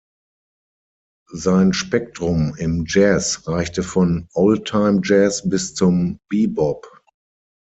[1.31, 7.03] Sein Spektrum im Jazz reichte von Oldtime Jazz bis zum Bebop.